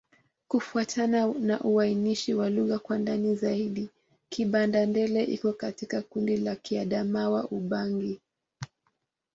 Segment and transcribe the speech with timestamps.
[0.47, 3.89] Kufuatana na uainishaji wa lugha kwa ndani zaidi,
[4.29, 8.21] Kibanda-Ndele iko katika kundi la Kiadamawa-Ubangi.